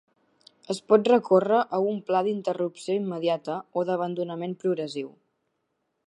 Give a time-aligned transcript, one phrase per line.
[0.73, 5.13] Es pot recórrer a un pla "d'interrupció immediata" o "d'abandonament progressiu".